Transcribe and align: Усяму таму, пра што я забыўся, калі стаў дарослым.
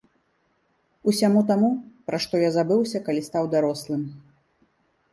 Усяму 1.11 1.43
таму, 1.51 1.69
пра 2.09 2.21
што 2.27 2.35
я 2.47 2.51
забыўся, 2.59 3.05
калі 3.11 3.21
стаў 3.31 3.43
дарослым. 3.57 4.01